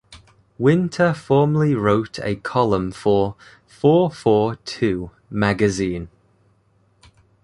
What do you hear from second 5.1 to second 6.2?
magazine.